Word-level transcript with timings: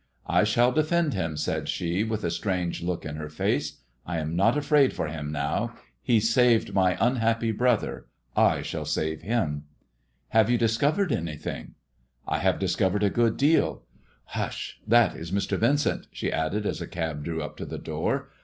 ^* 0.01 0.03
I 0.25 0.43
shall 0.43 0.71
defend 0.71 1.13
him/' 1.13 1.37
said 1.37 1.69
she, 1.69 2.03
with 2.03 2.23
a 2.23 2.31
strange 2.31 2.81
look 2.81 3.05
in 3.05 3.17
her 3.17 3.29
face; 3.29 3.81
'^I 4.07 4.17
am 4.19 4.35
not 4.35 4.57
afraid 4.57 4.93
for 4.93 5.05
him 5.07 5.31
now. 5.31 5.75
He 6.01 6.19
saved 6.19 6.69
mj 6.73 6.97
unhappy 6.99 7.51
brother. 7.51 8.07
I 8.35 8.63
shall 8.63 8.83
save 8.85 9.21
him."" 9.21 9.65
Have 10.29 10.49
you 10.49 10.57
discovered 10.57 11.11
anything 11.11 11.75
]"''I 12.27 12.39
have 12.39 12.57
discovered 12.57 13.03
a 13.03 13.11
good 13.11 13.37
deal. 13.37 13.83
Hush 14.25 14.79
I 14.81 14.85
* 14.85 14.87
That 14.89 15.15
is 15.15 15.29
Mr. 15.31 15.55
Vincent," 15.55 16.07
she 16.11 16.31
added, 16.31 16.65
as 16.65 16.81
a 16.81 16.87
cab 16.87 17.23
drew 17.23 17.43
up 17.43 17.55
to 17.57 17.65
the 17.67 17.77
door. 17.77 18.31